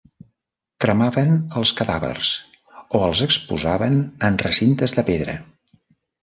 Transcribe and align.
Cremaven 0.85 1.35
els 1.61 1.73
cadàvers 1.81 2.31
o 3.01 3.03
els 3.09 3.21
exposaven 3.27 4.01
en 4.31 4.41
recintes 4.45 4.97
de 5.01 5.05
pedra. 5.13 5.37